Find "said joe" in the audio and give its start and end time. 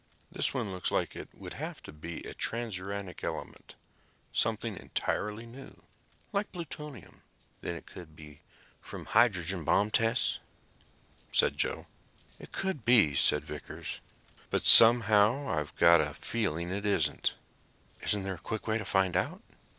11.31-11.85